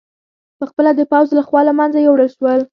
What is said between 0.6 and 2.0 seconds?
خپله د پوځ له خوا له منځه